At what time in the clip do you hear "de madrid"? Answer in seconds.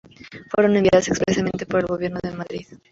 2.23-2.65